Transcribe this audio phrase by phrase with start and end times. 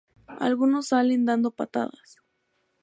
[0.47, 2.09] Algunos salen dando patadas.